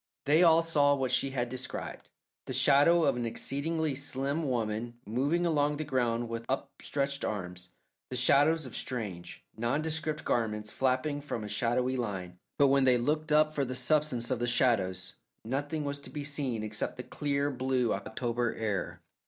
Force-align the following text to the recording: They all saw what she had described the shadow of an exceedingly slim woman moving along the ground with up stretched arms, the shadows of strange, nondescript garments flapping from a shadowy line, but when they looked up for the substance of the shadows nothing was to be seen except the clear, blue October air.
They 0.25 0.41
all 0.41 0.63
saw 0.63 0.95
what 0.95 1.11
she 1.11 1.29
had 1.29 1.47
described 1.47 2.09
the 2.47 2.53
shadow 2.53 3.03
of 3.03 3.15
an 3.15 3.23
exceedingly 3.27 3.93
slim 3.93 4.49
woman 4.49 4.95
moving 5.05 5.45
along 5.45 5.77
the 5.77 5.83
ground 5.83 6.27
with 6.27 6.43
up 6.49 6.71
stretched 6.81 7.23
arms, 7.23 7.69
the 8.09 8.15
shadows 8.15 8.65
of 8.65 8.75
strange, 8.75 9.43
nondescript 9.55 10.25
garments 10.25 10.71
flapping 10.71 11.21
from 11.21 11.43
a 11.43 11.47
shadowy 11.47 11.97
line, 11.97 12.39
but 12.57 12.69
when 12.69 12.85
they 12.85 12.97
looked 12.97 13.31
up 13.31 13.53
for 13.53 13.63
the 13.63 13.75
substance 13.75 14.31
of 14.31 14.39
the 14.39 14.47
shadows 14.47 15.13
nothing 15.45 15.83
was 15.83 15.99
to 15.99 16.09
be 16.09 16.23
seen 16.23 16.63
except 16.63 16.97
the 16.97 17.03
clear, 17.03 17.51
blue 17.51 17.93
October 17.93 18.55
air. 18.55 19.01